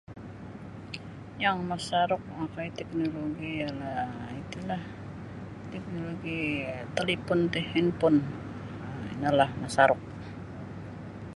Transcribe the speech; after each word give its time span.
Yang 1.43 1.57
masaruk 1.71 2.21
teknologi 2.79 3.51
ialah 3.61 4.09
iti 4.41 4.59
lah 4.69 4.81
teknologi 5.71 6.39
talipun 6.97 7.39
ti 7.53 7.59
handphone 7.71 8.17
um 8.85 9.03
ino 9.13 9.29
lah 9.39 9.49
masaruk. 9.63 10.01